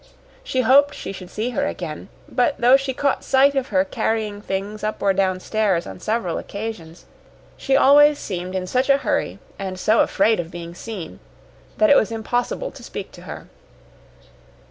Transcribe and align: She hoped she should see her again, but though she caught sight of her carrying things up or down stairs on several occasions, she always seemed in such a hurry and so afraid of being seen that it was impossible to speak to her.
She 0.43 0.61
hoped 0.61 0.95
she 0.95 1.11
should 1.11 1.29
see 1.29 1.51
her 1.51 1.67
again, 1.67 2.09
but 2.27 2.55
though 2.57 2.75
she 2.75 2.91
caught 2.91 3.23
sight 3.23 3.53
of 3.53 3.67
her 3.67 3.85
carrying 3.85 4.41
things 4.41 4.83
up 4.83 4.99
or 5.03 5.13
down 5.13 5.39
stairs 5.39 5.85
on 5.85 5.99
several 5.99 6.39
occasions, 6.39 7.05
she 7.55 7.77
always 7.77 8.17
seemed 8.17 8.55
in 8.55 8.65
such 8.65 8.89
a 8.89 8.97
hurry 8.97 9.37
and 9.59 9.79
so 9.79 9.99
afraid 9.99 10.39
of 10.39 10.49
being 10.49 10.73
seen 10.73 11.19
that 11.77 11.91
it 11.91 11.97
was 11.97 12.11
impossible 12.11 12.71
to 12.71 12.81
speak 12.81 13.11
to 13.11 13.21
her. 13.29 13.45